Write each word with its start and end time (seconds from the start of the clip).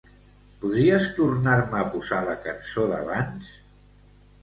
Podries 0.63 1.09
tornar-me 1.19 1.79
a 1.83 1.91
posar 1.93 2.25
la 2.33 2.37
cançó 2.49 2.91
d'abans? 2.97 3.57